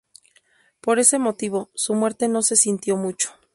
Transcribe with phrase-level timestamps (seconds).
[0.81, 3.29] Por ese motivo, su muerte no se sintió mucho.